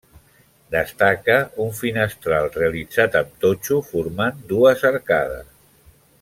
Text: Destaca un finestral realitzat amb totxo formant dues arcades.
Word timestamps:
Destaca 0.75 1.35
un 1.65 1.69
finestral 1.81 2.49
realitzat 2.57 3.19
amb 3.21 3.37
totxo 3.45 3.79
formant 3.93 4.41
dues 4.55 4.89
arcades. 4.93 5.55